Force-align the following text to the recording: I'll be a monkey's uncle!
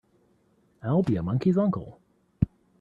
I'll 0.81 1.03
be 1.03 1.15
a 1.15 1.21
monkey's 1.21 1.59
uncle! 1.59 1.99